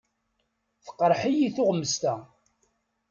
Teqreḥ-iyi 0.85 1.49
tuɣmest-a. 1.55 2.15